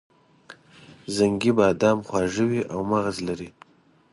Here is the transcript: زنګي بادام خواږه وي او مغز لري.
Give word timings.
زنګي 1.15 1.51
بادام 1.57 1.99
خواږه 2.07 2.43
وي 2.49 2.61
او 2.73 2.79
مغز 2.91 3.17
لري. 3.27 3.49